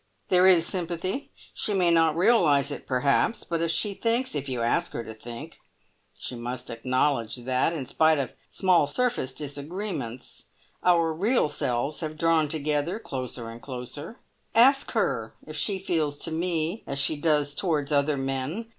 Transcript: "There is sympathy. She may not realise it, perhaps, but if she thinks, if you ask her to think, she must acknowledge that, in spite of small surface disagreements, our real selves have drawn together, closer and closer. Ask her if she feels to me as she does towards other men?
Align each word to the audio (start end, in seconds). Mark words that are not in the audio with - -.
"There 0.29 0.47
is 0.47 0.65
sympathy. 0.65 1.29
She 1.53 1.75
may 1.75 1.91
not 1.91 2.17
realise 2.17 2.71
it, 2.71 2.87
perhaps, 2.87 3.43
but 3.43 3.61
if 3.61 3.69
she 3.69 3.93
thinks, 3.93 4.33
if 4.33 4.49
you 4.49 4.63
ask 4.63 4.93
her 4.93 5.03
to 5.03 5.13
think, 5.13 5.59
she 6.17 6.33
must 6.35 6.71
acknowledge 6.71 7.35
that, 7.35 7.71
in 7.71 7.85
spite 7.85 8.17
of 8.17 8.31
small 8.49 8.87
surface 8.87 9.31
disagreements, 9.31 10.45
our 10.83 11.13
real 11.13 11.49
selves 11.49 11.99
have 11.99 12.17
drawn 12.17 12.47
together, 12.49 12.97
closer 12.97 13.51
and 13.51 13.61
closer. 13.61 14.17
Ask 14.55 14.89
her 14.93 15.35
if 15.45 15.55
she 15.55 15.77
feels 15.77 16.17
to 16.23 16.31
me 16.31 16.83
as 16.87 16.97
she 16.97 17.15
does 17.15 17.53
towards 17.53 17.91
other 17.91 18.17
men? 18.17 18.69